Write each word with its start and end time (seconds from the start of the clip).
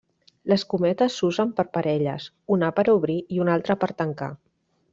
Les 0.51 0.61
cometes 0.73 1.17
s'usen 1.19 1.51
per 1.59 1.65
parelles, 1.77 2.25
una 2.57 2.73
per 2.79 2.87
obrir 2.97 3.19
i 3.37 3.43
una 3.45 3.57
altra 3.59 3.77
per 3.85 3.91
tancar. 4.03 4.35